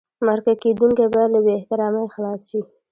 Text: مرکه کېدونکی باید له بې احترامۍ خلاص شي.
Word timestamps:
مرکه 0.27 0.53
کېدونکی 0.63 1.05
باید 1.13 1.29
له 1.33 1.39
بې 1.45 1.53
احترامۍ 1.57 2.05
خلاص 2.13 2.41
شي. 2.49 2.61